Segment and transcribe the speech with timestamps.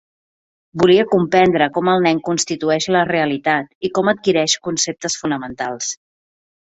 [0.83, 5.93] Volia comprendre com el nen constitueix la realitat i com adquireix conceptes fonamentals.